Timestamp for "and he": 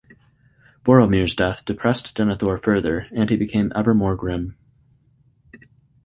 3.11-3.35